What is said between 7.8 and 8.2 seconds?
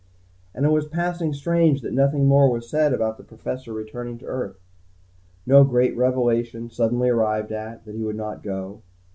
that he would